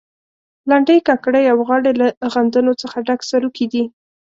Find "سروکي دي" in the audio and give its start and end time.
3.29-3.83